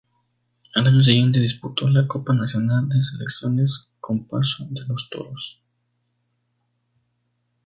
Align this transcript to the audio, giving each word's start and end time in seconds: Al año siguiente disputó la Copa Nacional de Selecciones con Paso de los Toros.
Al 0.73 0.87
año 0.87 1.03
siguiente 1.03 1.39
disputó 1.39 1.87
la 1.87 2.07
Copa 2.07 2.33
Nacional 2.33 2.89
de 2.89 3.03
Selecciones 3.03 3.91
con 3.99 4.25
Paso 4.25 4.65
de 4.71 4.81
los 4.87 5.07
Toros. 5.11 5.61